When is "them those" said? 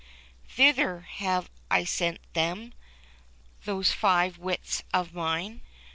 2.33-3.91